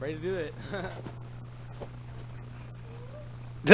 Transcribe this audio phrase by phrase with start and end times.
[0.00, 0.54] Ready to do it.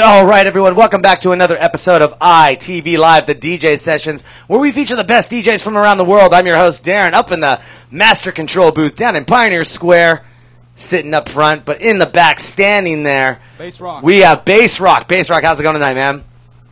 [0.02, 4.58] All right, everyone, welcome back to another episode of ITV Live, the DJ sessions, where
[4.58, 6.32] we feature the best DJs from around the world.
[6.32, 7.60] I'm your host, Darren, up in the
[7.90, 10.24] Master Control booth down in Pioneer Square,
[10.76, 14.02] sitting up front, but in the back, standing there, Bass rock.
[14.02, 15.06] we have Bass Rock.
[15.06, 16.24] Bass Rock, how's it going tonight, man?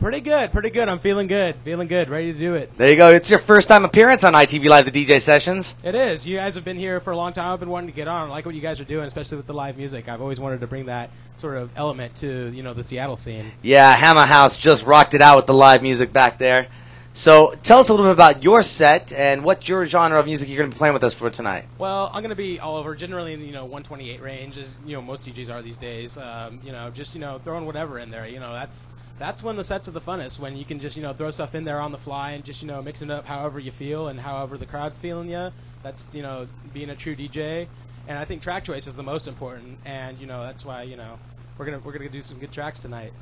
[0.03, 0.89] Pretty good, pretty good.
[0.89, 2.77] I'm feeling good, feeling good, ready to do it.
[2.77, 3.11] There you go.
[3.11, 5.75] It's your first time appearance on ITV Live, the DJ sessions.
[5.81, 6.27] It is.
[6.27, 7.53] You guys have been here for a long time.
[7.53, 8.27] I've been wanting to get on.
[8.27, 10.09] I like what you guys are doing, especially with the live music.
[10.09, 13.53] I've always wanted to bring that sort of element to you know the Seattle scene.
[13.61, 16.67] Yeah, Hammer House just rocked it out with the live music back there.
[17.13, 20.49] So tell us a little bit about your set and what your genre of music
[20.49, 21.65] you're going to be playing with us for tonight.
[21.77, 24.97] Well, I'm going to be all over, generally in you know 128 range, as you
[24.97, 26.17] know most DJs are these days.
[26.17, 28.27] Um, you know, just you know throwing whatever in there.
[28.27, 28.89] You know, that's
[29.19, 30.39] that's when the sets are the funnest.
[30.39, 32.61] When you can just you know throw stuff in there on the fly and just
[32.61, 35.51] you know mix it up however you feel and however the crowd's feeling you.
[35.83, 37.67] That's you know being a true DJ.
[38.07, 39.77] And I think track choice is the most important.
[39.85, 41.19] And you know that's why you know
[41.57, 43.13] we're gonna we're gonna do some good tracks tonight.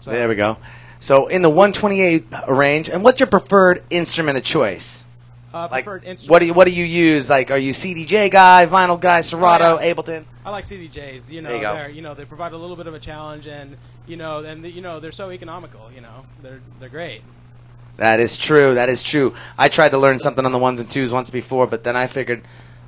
[0.00, 0.58] So There we go.
[1.00, 5.04] So in the 128 range, and what's your preferred instrument of choice?
[5.52, 6.30] Uh, Like, preferred instrument.
[6.30, 7.30] what do you what do you use?
[7.30, 9.94] Like, are you CDJ guy, vinyl guy, Serato, Oh, yeah.
[9.94, 10.24] Ableton?
[10.44, 11.30] I like CDJs.
[11.32, 13.76] You know, you they're you know they provide a little bit of a challenge, and
[14.08, 15.90] you know, and you know they're so economical.
[15.94, 17.22] You know, they're they're great.
[17.96, 18.74] That is true.
[18.74, 19.34] That is true.
[19.58, 22.06] I tried to learn something on the ones and twos once before, but then I
[22.06, 22.42] figured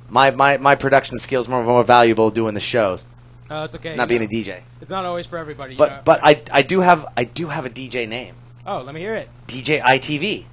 [0.09, 3.03] my my, my production skills were more valuable doing the shows,
[3.49, 3.95] Uh, it's okay.
[3.95, 4.27] not being know.
[4.27, 4.61] a DJ.
[4.81, 5.75] It's not always for everybody.
[5.75, 6.01] But know.
[6.05, 8.35] but I I do have I do have a DJ name.
[8.65, 9.27] oh, let me hear it.
[9.47, 10.45] DJ ITV.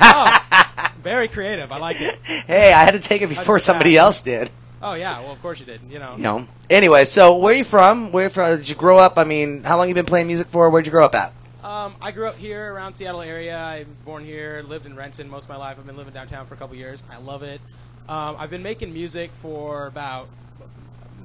[0.00, 0.38] Oh,
[1.02, 1.72] very creative.
[1.72, 2.18] I like it.
[2.24, 3.64] hey, I had to take it before that.
[3.64, 4.50] somebody else did.
[4.84, 5.80] Oh yeah, well of course you did.
[5.88, 6.46] You know, You know.
[6.68, 8.12] Anyway, so where are you from?
[8.12, 9.18] Where from, did you grow up?
[9.18, 10.68] I mean, how long you been playing music for?
[10.68, 11.32] Where'd you grow up at?
[11.62, 13.56] um, I grew up here around Seattle area.
[13.56, 15.78] I was born here, lived in Renton most of my life.
[15.78, 17.02] I've been living downtown for a couple years.
[17.10, 17.60] I love it.
[18.06, 20.28] Um, I've been making music for about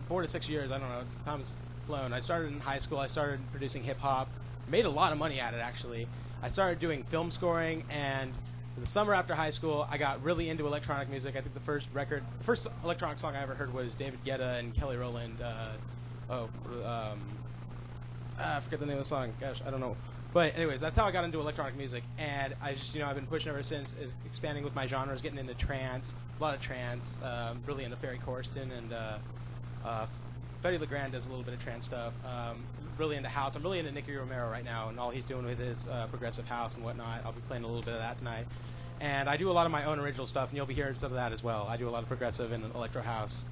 [0.08, 0.72] four to six years.
[0.72, 1.02] I don't know.
[1.02, 1.52] It's time has
[1.86, 2.14] flown.
[2.14, 2.98] I started in high school.
[3.00, 4.30] I started producing hip hop.
[4.70, 6.08] Made a lot of money at it actually.
[6.42, 8.32] I started doing film scoring and
[8.80, 11.36] the summer after high school, I got really into electronic music.
[11.36, 14.60] I think the first record, the first electronic song I ever heard was David Guetta
[14.60, 15.38] and Kelly Rowland.
[15.42, 15.74] Uh,
[16.30, 16.44] oh,
[16.86, 17.20] um,
[18.40, 19.34] ah, I forget the name of the song.
[19.40, 19.98] Gosh, I don't know.
[20.32, 23.16] But anyways, that's how I got into electronic music, and I just you know I've
[23.16, 23.96] been pushing ever since,
[24.26, 28.20] expanding with my genres, getting into trance, a lot of trance, um, really into Ferry
[28.20, 29.18] Corsten and uh,
[29.84, 30.06] uh,
[30.62, 32.14] Betty LeGrand does a little bit of trance stuff.
[32.26, 32.64] Um,
[32.98, 33.56] really into house.
[33.56, 36.46] I'm really into Nicky Romero right now, and all he's doing with his uh, progressive
[36.46, 37.22] house and whatnot.
[37.26, 38.46] I'll be playing a little bit of that tonight.
[39.00, 41.12] And I do a lot of my own original stuff, and you'll be hearing some
[41.12, 41.66] of that as well.
[41.70, 43.46] I do a lot of progressive and electro house.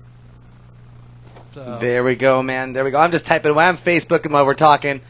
[1.53, 2.73] So, There we go, man.
[2.73, 3.00] There we go.
[3.00, 3.66] I'm just typing away.
[3.66, 5.01] I'm Facebooking while we're talking.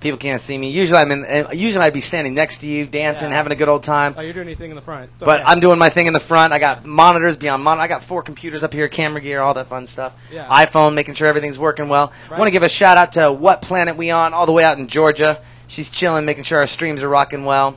[0.00, 0.70] People can't see me.
[0.70, 1.24] Usually, I'm in.
[1.24, 3.36] uh, Usually, I'd be standing next to you, dancing, Yeah.
[3.36, 4.14] having a good old time.
[4.16, 5.10] oh, you're doing anything in the front?
[5.14, 5.50] It's But okay.
[5.50, 6.52] I'm doing my thing in the front.
[6.54, 7.82] I got monitors beyond monitor.
[7.82, 10.14] I got four computers up here, camera gear, all that fun stuff.
[10.32, 10.46] Yeah.
[10.48, 12.12] iPhone, making sure everything's working well.
[12.30, 12.38] Right.
[12.38, 14.78] Want to give a shout out to What Planet We On, all the way out
[14.78, 15.38] in Georgia.
[15.66, 17.68] She's chilling, making sure our streams are rocking well.
[17.68, 17.76] Are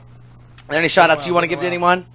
[0.70, 2.06] there any shout outs well, you want to give to anyone?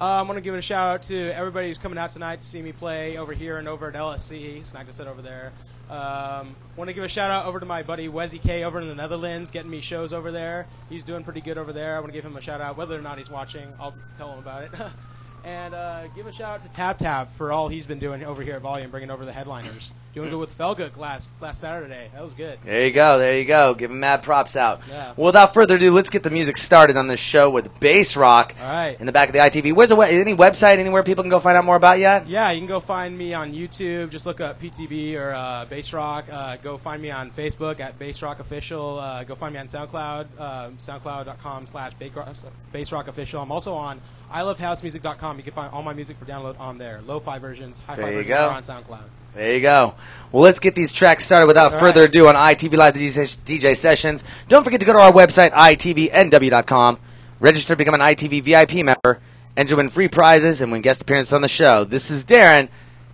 [0.00, 2.44] Uh, I want to give a shout out to everybody who's coming out tonight to
[2.46, 4.64] see me play over here and over at LSC.
[4.66, 5.52] Snagged a set over there.
[5.92, 8.88] Um, want to give a shout out over to my buddy Wezzy K over in
[8.88, 10.66] the Netherlands, getting me shows over there.
[10.88, 11.96] He's doing pretty good over there.
[11.96, 13.70] I want to give him a shout out, whether or not he's watching.
[13.78, 14.70] I'll tell him about it.
[15.44, 18.42] and uh, give a shout out to Tap Tap for all he's been doing over
[18.42, 19.92] here at Volume, bringing over the headliners.
[20.14, 22.10] Doing go with Felguk last last Saturday.
[22.12, 22.58] That was good.
[22.64, 23.18] There you go.
[23.18, 23.72] There you go.
[23.72, 24.82] Give him mad props out.
[24.86, 25.14] Yeah.
[25.16, 28.54] Well, without further ado, let's get the music started on this show with Bass Rock
[28.60, 29.00] All right.
[29.00, 29.72] in the back of the ITV.
[29.74, 32.30] Where's the we- any website anywhere people can go find out more about you?
[32.30, 34.10] Yeah, you can go find me on YouTube.
[34.10, 36.26] Just look up PTB or uh, Bass Rock.
[36.30, 38.98] Uh, go find me on Facebook at Bass Rock Official.
[38.98, 43.40] Uh, go find me on SoundCloud, uh, soundcloud.com slash Bass Rock Official.
[43.40, 43.98] I'm also on
[44.30, 45.38] I love ilovehousemusic.com.
[45.38, 47.00] You can find all my music for download on there.
[47.06, 49.04] Lo-fi versions, hi-fi versions are on SoundCloud.
[49.34, 49.94] There you go.
[50.30, 53.36] Well, let's get these tracks started without All further ado on ITV Live the DJ,
[53.44, 54.24] DJ sessions.
[54.48, 56.98] Don't forget to go to our website, itvnw.com,
[57.40, 59.20] register to become an ITV VIP member,
[59.56, 61.84] and to win free prizes and win guest appearances on the show.
[61.84, 62.68] This is Darren,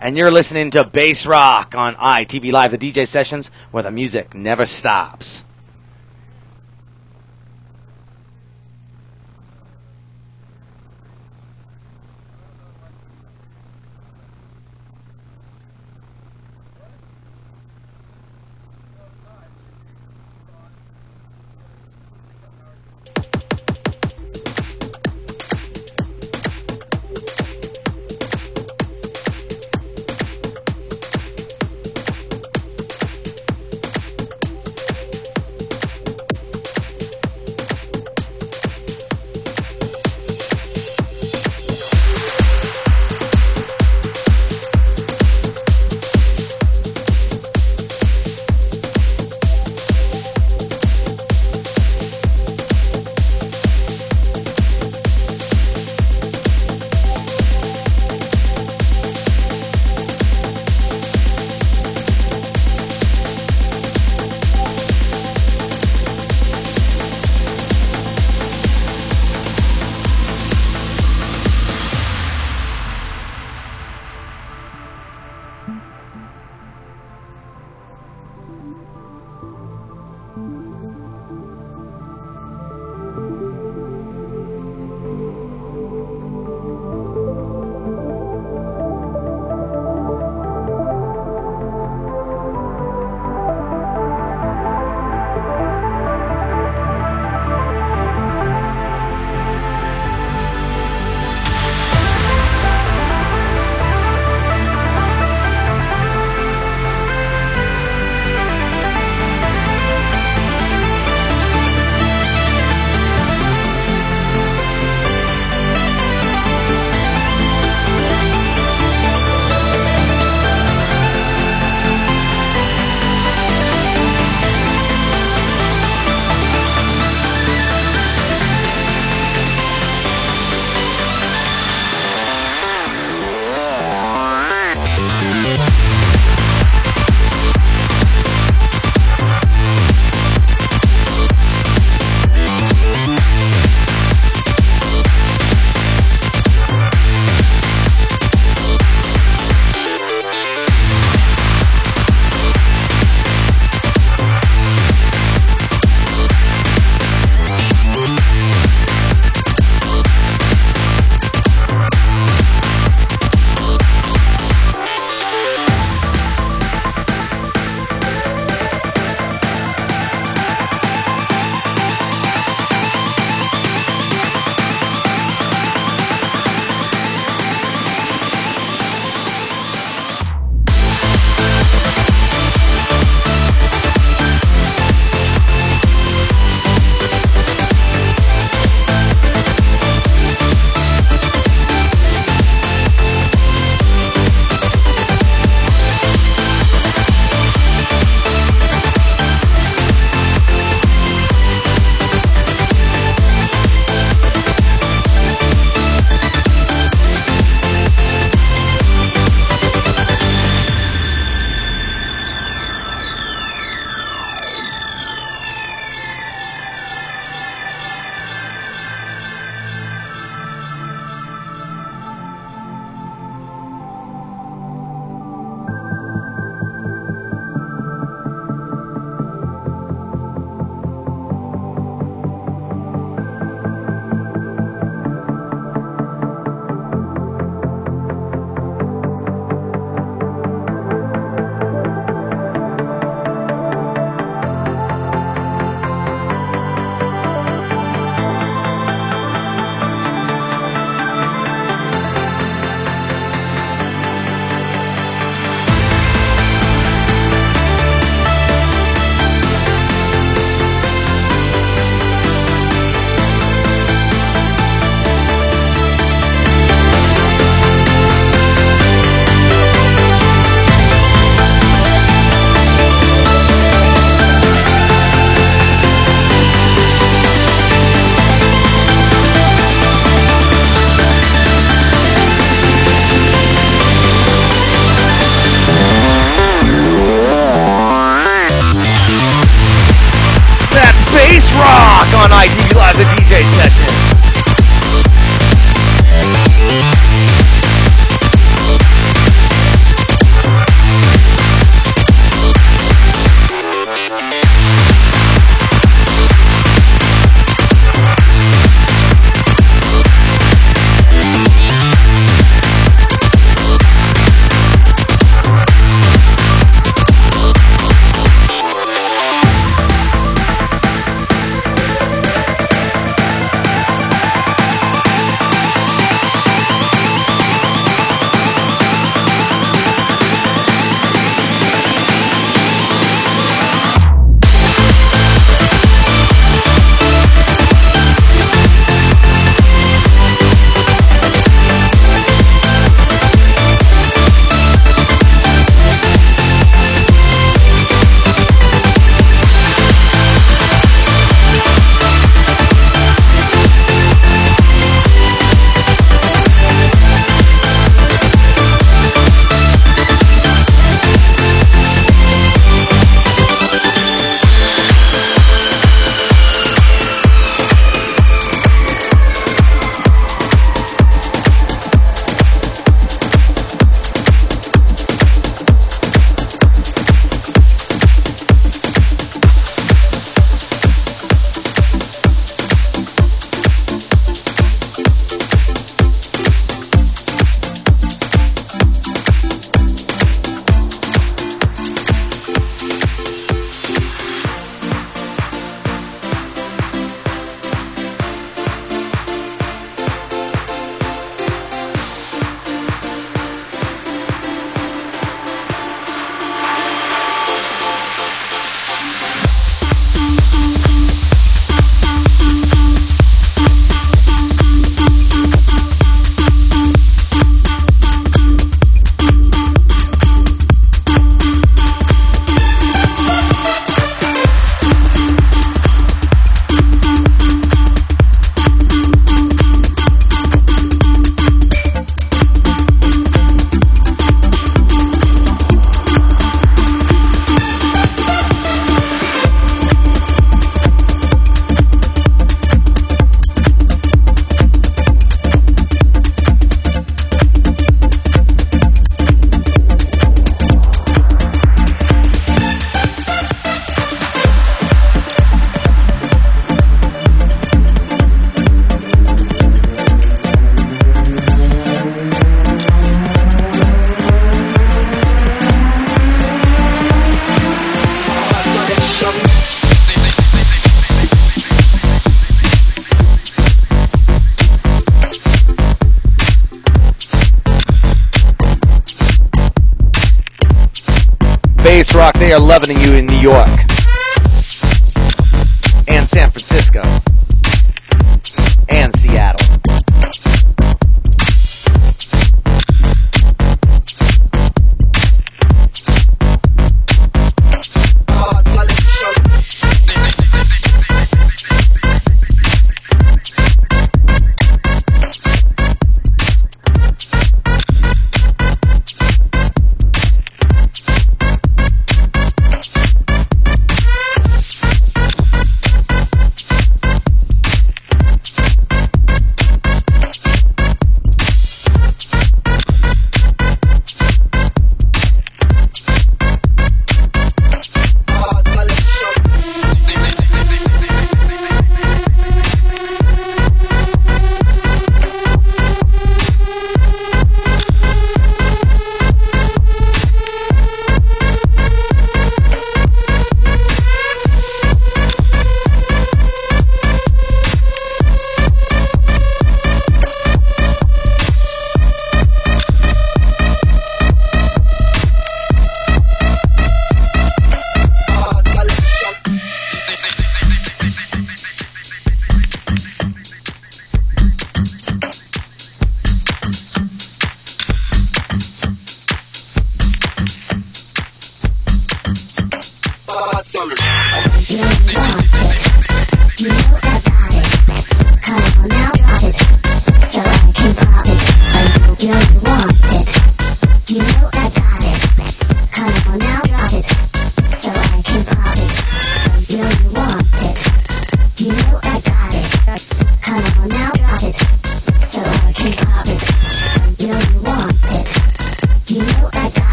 [0.00, 4.34] and you're listening to Bass Rock on ITV Live the DJ sessions, where the music
[4.34, 5.44] never stops.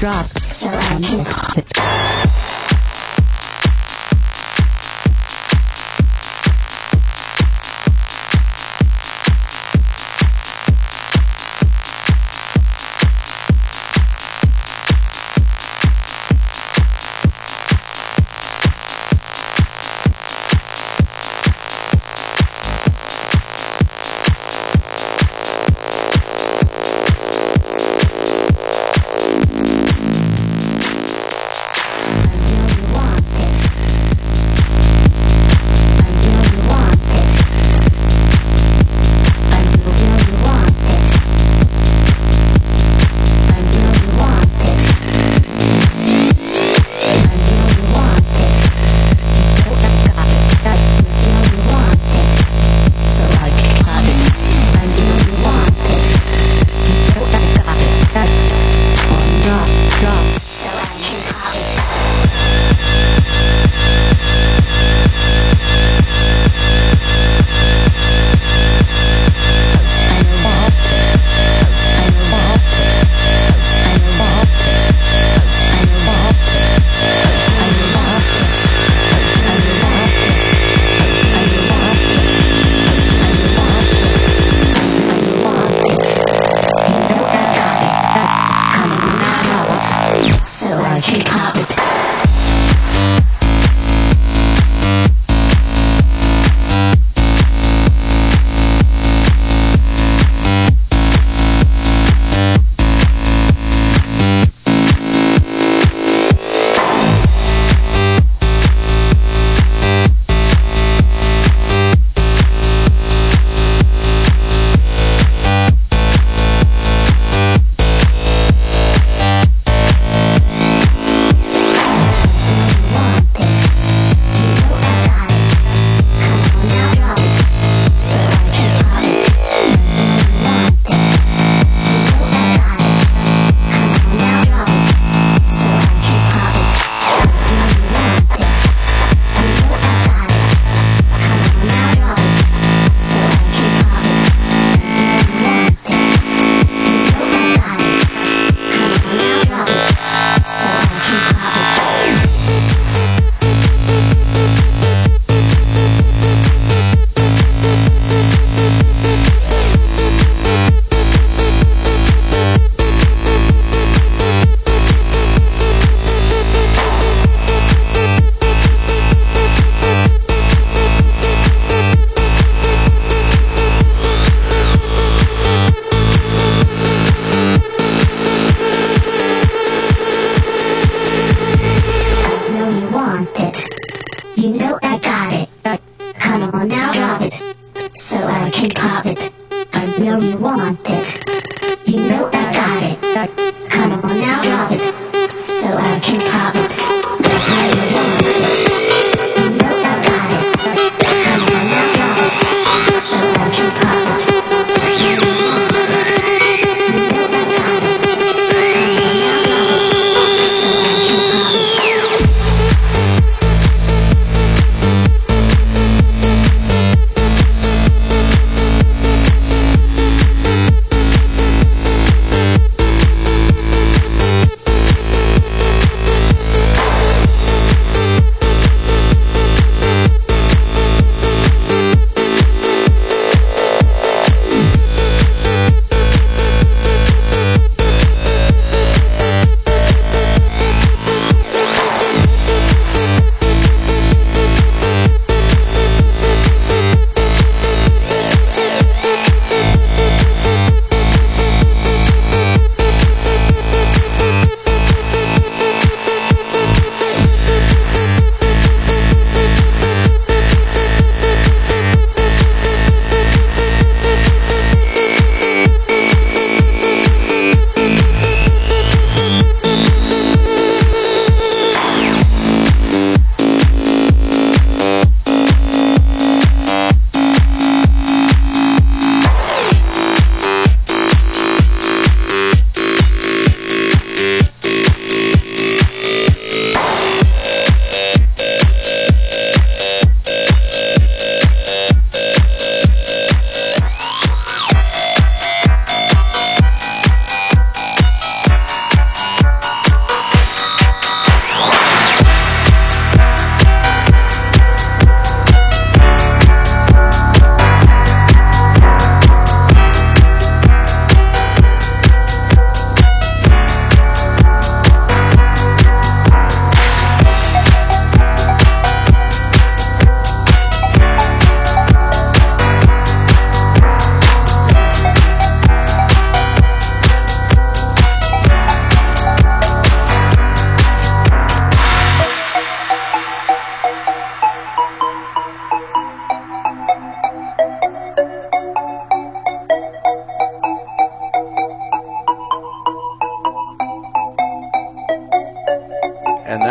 [0.00, 1.72] Got it.
[1.72, 2.64] Drop.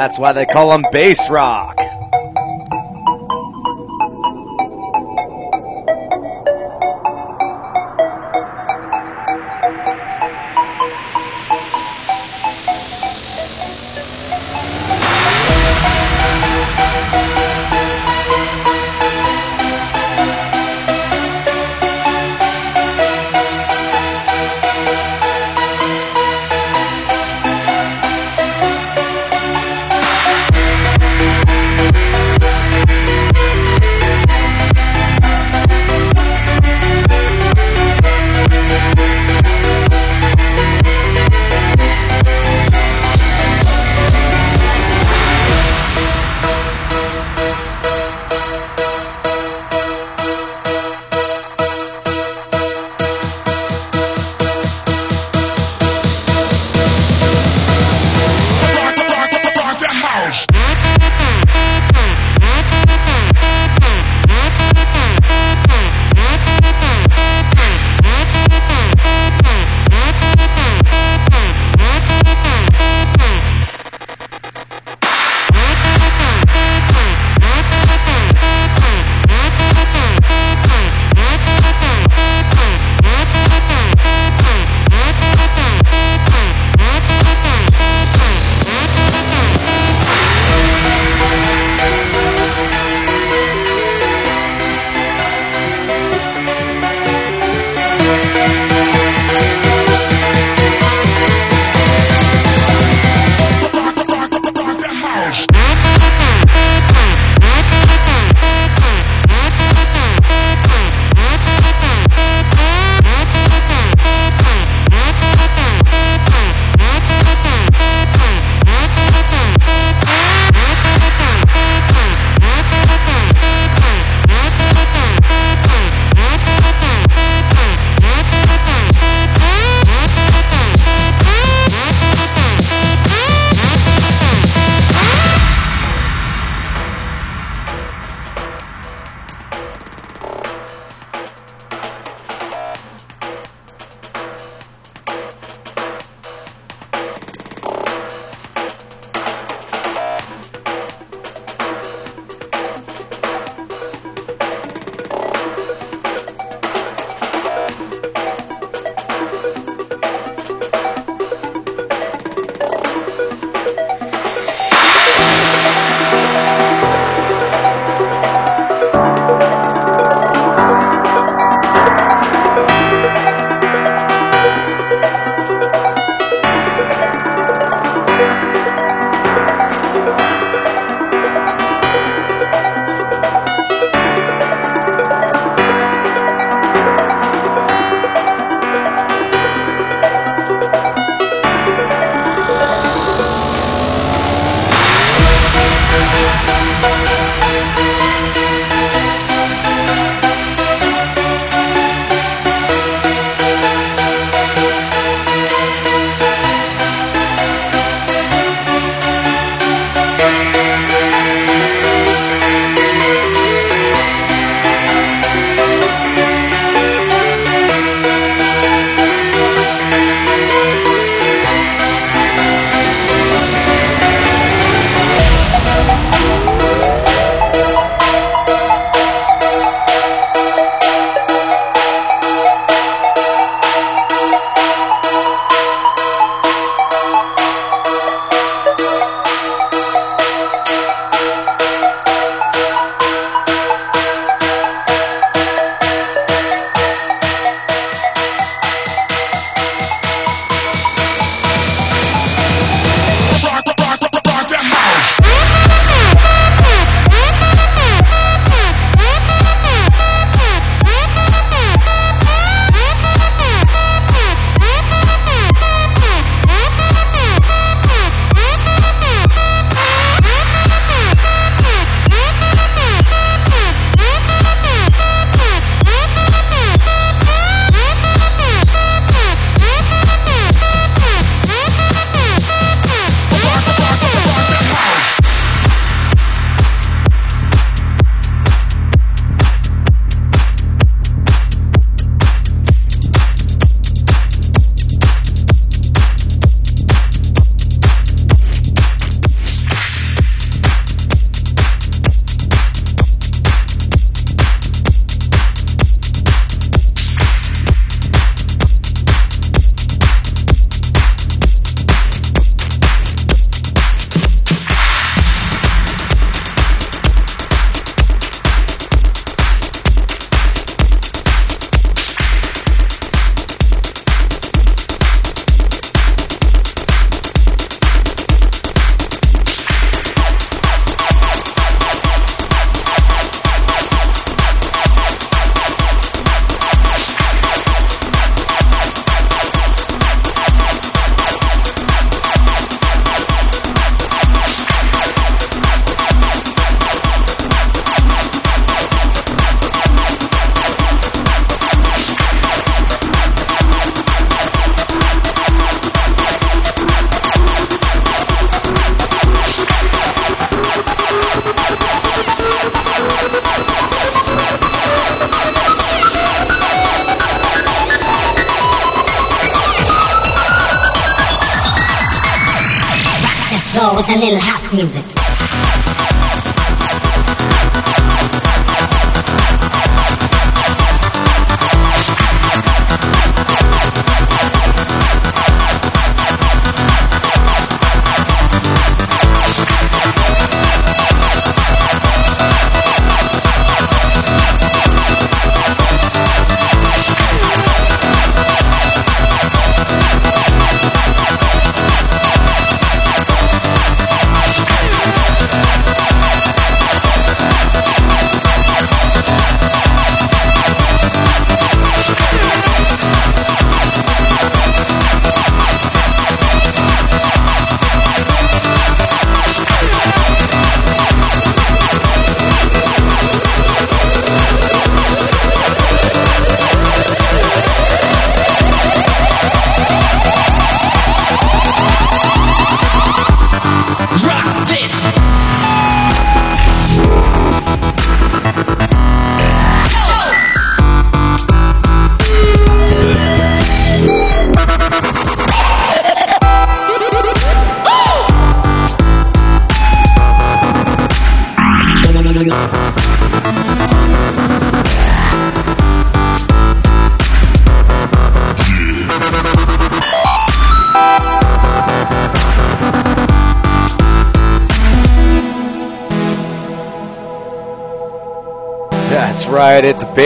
[0.08, 1.87] That's why they call them bass rock.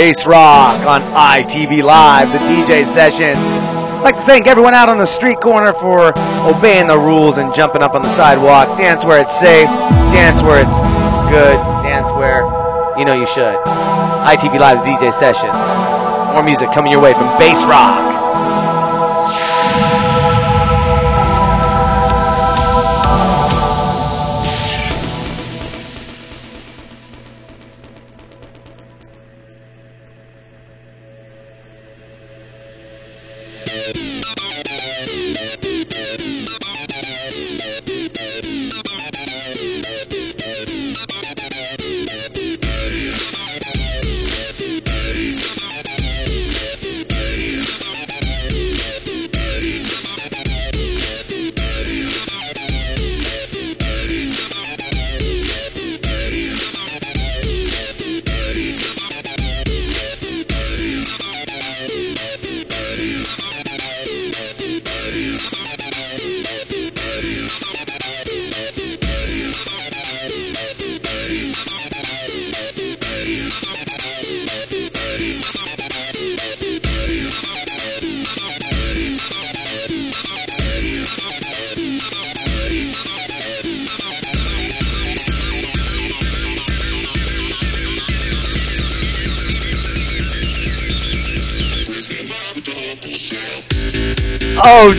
[0.01, 3.37] Bass Rock on ITV Live, the DJ sessions.
[3.37, 6.11] I'd like to thank everyone out on the street corner for
[6.43, 8.79] obeying the rules and jumping up on the sidewalk.
[8.79, 9.67] Dance where it's safe,
[10.09, 10.81] dance where it's
[11.29, 12.41] good, dance where
[12.97, 13.53] you know you should.
[14.25, 15.53] ITV Live, the DJ sessions.
[16.33, 18.20] More music coming your way from Bass Rock.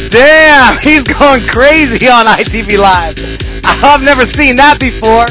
[0.09, 3.19] Damn, he's going crazy on ITV Live.
[3.85, 5.27] I've never seen that before.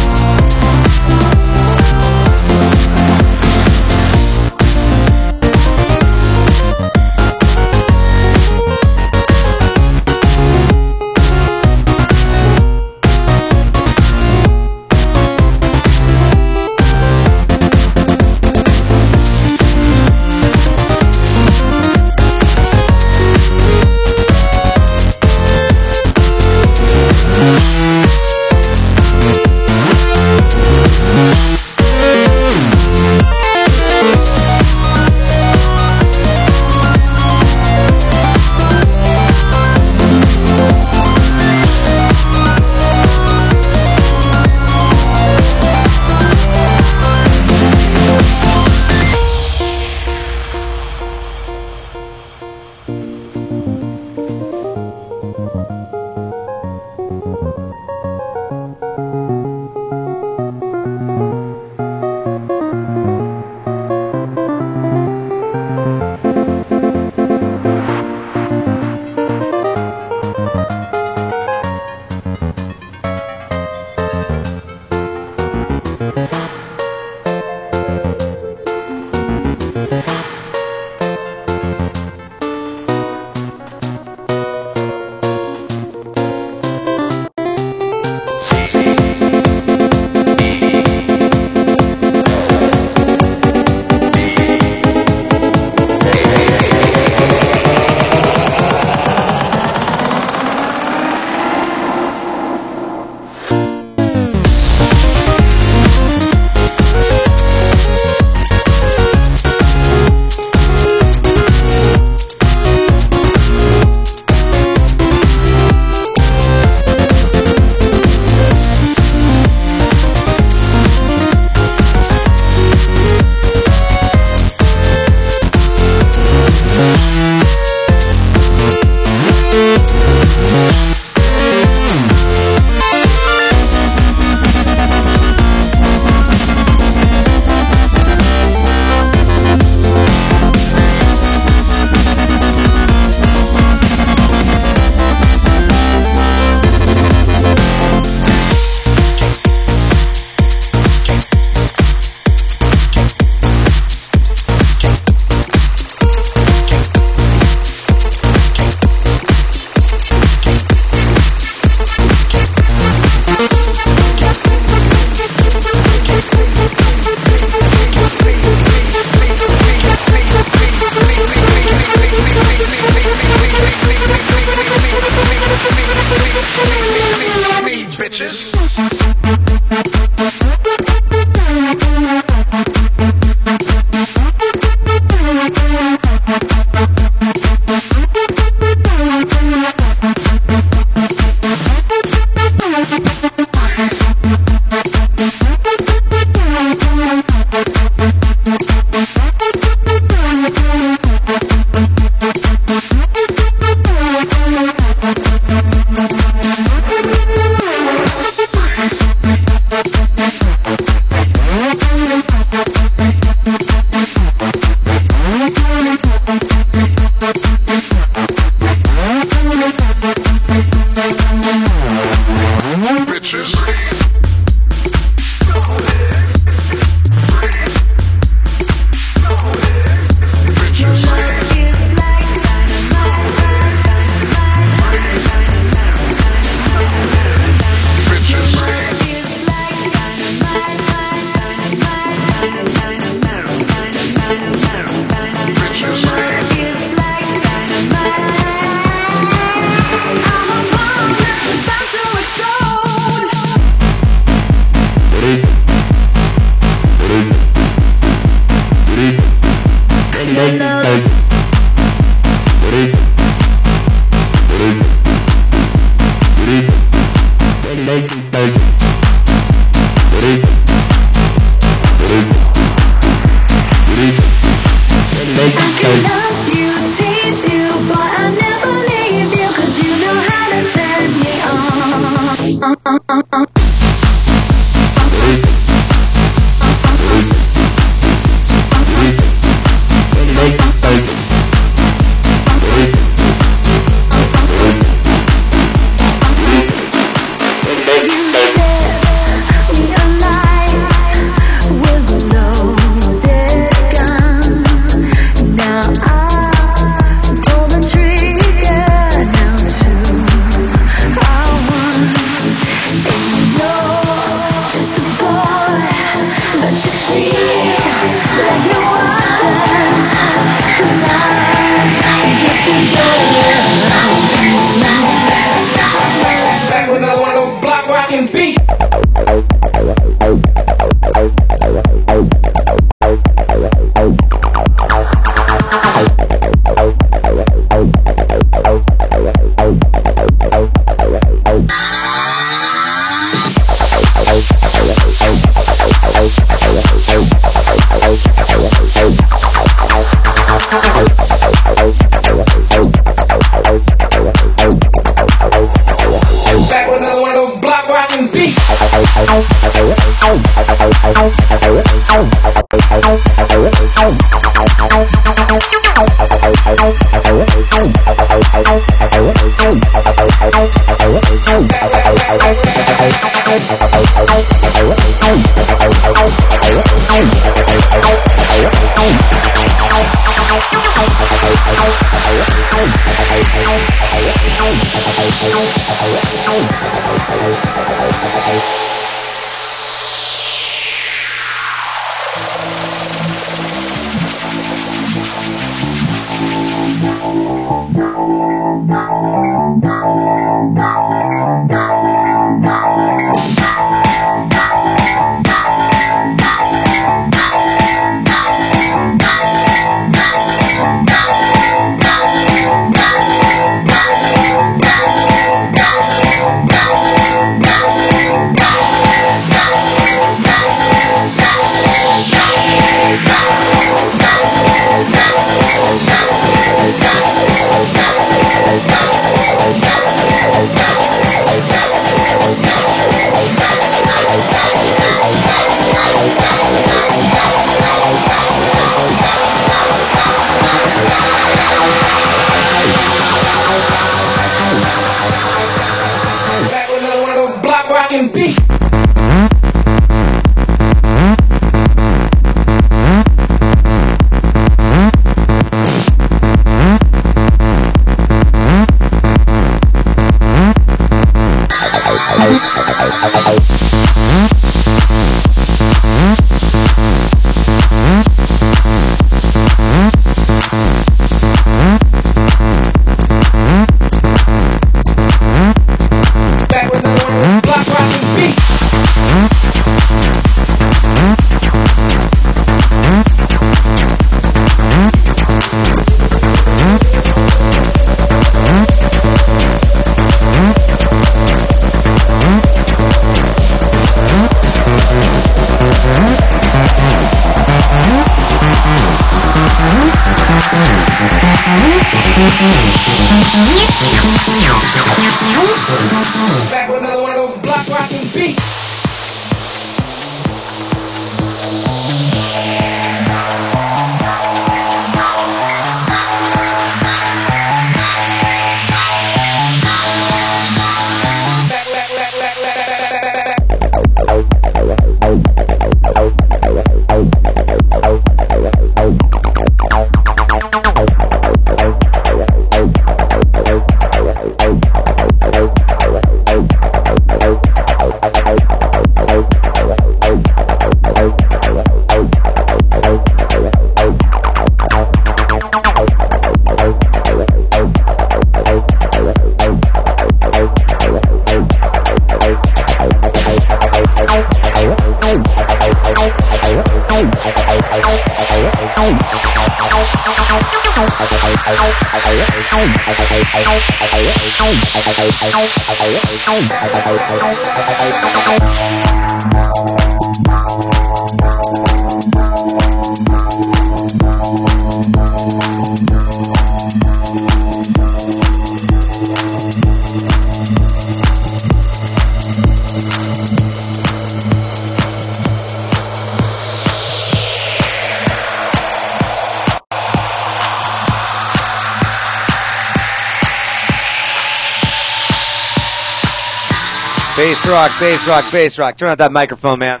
[597.86, 598.96] Rock, bass rock, bass rock.
[598.96, 600.00] Turn out that microphone, man.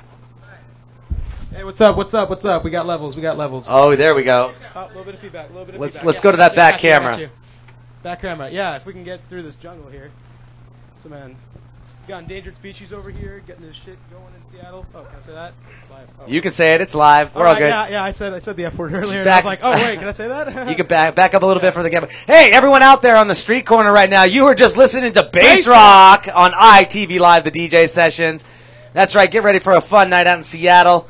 [1.54, 1.96] Hey, what's up?
[1.96, 2.28] What's up?
[2.28, 2.64] What's up?
[2.64, 3.16] We got levels.
[3.16, 3.68] We got levels.
[3.70, 4.52] Oh, there we go.
[4.74, 5.48] Oh, little bit of feedback.
[5.48, 6.06] A little bit of Let's- feedback.
[6.06, 7.30] let's Yeah, go to that back you, camera.
[8.02, 8.50] Back camera.
[8.50, 10.10] Yeah, if we can get through this jungle here.
[10.98, 11.36] So man,
[12.06, 14.86] we got endangered species over here, getting this shit going in Seattle.
[14.94, 15.54] Oh, can I say that?
[15.80, 16.08] It's live.
[16.20, 16.26] Oh.
[16.28, 16.80] You can say it.
[16.80, 17.34] It's live.
[17.34, 17.68] We're oh, all good.
[17.68, 18.02] Yeah, yeah.
[18.04, 19.18] I said I said the F word earlier.
[19.18, 20.46] and back- I was like, oh wait, can I say that?
[20.68, 22.10] You can back back up a little bit for the camera.
[22.26, 25.24] Hey, everyone out there on the street corner right now, you are just listening to
[25.24, 28.44] Bass Bass Rock on ITV Live, the DJ sessions.
[28.92, 29.30] That's right.
[29.30, 31.08] Get ready for a fun night out in Seattle.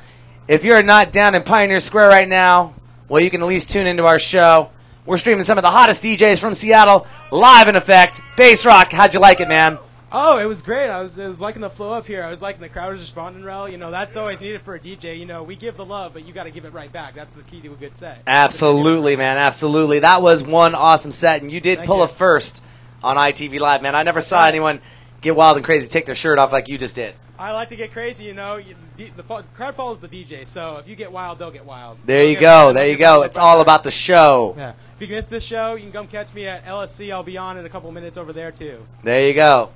[0.48, 2.74] If you're not down in Pioneer Square right now,
[3.08, 4.70] well, you can at least tune into our show.
[5.04, 8.20] We're streaming some of the hottest DJs from Seattle live in effect.
[8.36, 9.78] Bass Rock, how'd you like it, man?
[10.12, 10.88] Oh, it was great.
[10.88, 12.22] I was, I was liking the flow up here.
[12.22, 13.68] I was liking the crowd was responding well.
[13.68, 15.18] You know, that's always needed for a DJ.
[15.18, 17.14] You know, we give the love, but you got to give it right back.
[17.14, 18.22] That's the key to a good set.
[18.26, 19.36] Absolutely, man.
[19.36, 20.00] Absolutely.
[20.00, 22.04] That was one awesome set, and you did Thank pull you.
[22.04, 22.62] a first
[23.02, 23.94] on ITV Live, man.
[23.96, 24.80] I never saw anyone
[25.20, 27.14] get wild and crazy, take their shirt off like you just did.
[27.38, 28.24] I like to get crazy.
[28.24, 29.22] You know, you, the, the
[29.54, 30.46] crowd follows the DJ.
[30.46, 31.98] So if you get wild, they'll get wild.
[32.06, 32.72] There you go.
[32.72, 33.22] There you go.
[33.22, 34.54] It's all about the show.
[34.56, 34.72] Yeah.
[34.94, 37.12] If you miss this show, you can come catch me at LSC.
[37.12, 38.86] I'll be on in a couple minutes over there too.
[39.02, 39.70] There you go.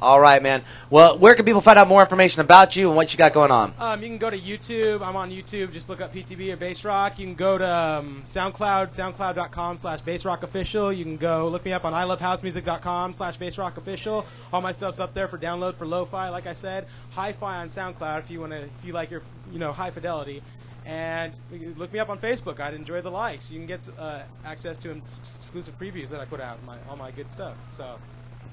[0.00, 0.62] All right, man.
[0.90, 3.50] Well, where can people find out more information about you and what you got going
[3.50, 3.72] on?
[3.78, 5.00] Um, you can go to YouTube.
[5.00, 5.72] I'm on YouTube.
[5.72, 7.18] Just look up PTB or Bass Rock.
[7.18, 10.92] You can go to um, SoundCloud, soundcloud.com slash Bass Rock Official.
[10.92, 14.26] You can go look me up on ilovehousemusic.com slash Bass Rock Official.
[14.52, 16.86] All my stuff's up there for download for lo-fi, like I said.
[17.12, 20.42] Hi-fi on SoundCloud if you want to, if you like your, you know, high fidelity.
[20.84, 21.32] And
[21.76, 22.60] look me up on Facebook.
[22.60, 23.50] I'd enjoy the likes.
[23.50, 27.10] You can get uh, access to exclusive previews that I put out, my, all my
[27.12, 27.56] good stuff.
[27.72, 27.96] So.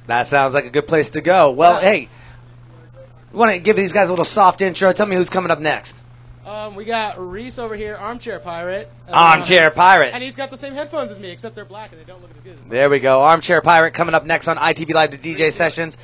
[0.07, 1.51] That sounds like a good place to go.
[1.51, 1.89] Well, Yeah.
[1.89, 2.09] hey,
[3.31, 4.91] we want to give these guys a little soft intro.
[4.93, 5.97] Tell me who's coming up next.
[6.45, 8.91] Um, we got Reese over here, Armchair Pirate.
[9.07, 10.13] Uh, Armchair Pirate.
[10.13, 12.31] And he's got the same headphones as me, except they're black and they don't look
[12.31, 12.53] as good.
[12.53, 13.21] as There we go.
[13.23, 15.97] Armchair Pirate coming up next on ITV Live to DJ Sessions.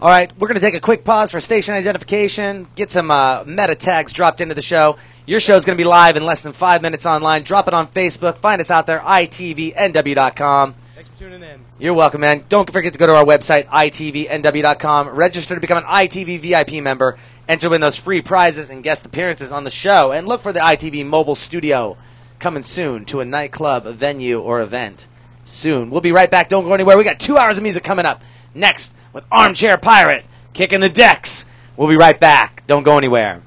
[0.00, 3.44] All right, we're going to take a quick pause for station identification, get some uh,
[3.44, 4.96] meta tags dropped into the show.
[5.26, 7.42] Your show is going to be live in less than five minutes online.
[7.44, 8.36] Drop it on Facebook.
[8.38, 10.74] Find us out there, itvnw.com.
[11.16, 11.64] Tuning in.
[11.78, 12.44] You're welcome, man.
[12.50, 15.08] Don't forget to go to our website, itvnw.com.
[15.08, 17.16] Register to become an ITV VIP member.
[17.48, 20.12] Enter to win those free prizes and guest appearances on the show.
[20.12, 21.96] And look for the ITV mobile studio
[22.38, 25.08] coming soon to a nightclub, a venue, or event.
[25.46, 25.88] Soon.
[25.88, 26.50] We'll be right back.
[26.50, 26.98] Don't go anywhere.
[26.98, 28.20] We got two hours of music coming up.
[28.54, 31.46] Next, with Armchair Pirate kicking the decks.
[31.78, 32.62] We'll be right back.
[32.66, 33.40] Don't go anywhere.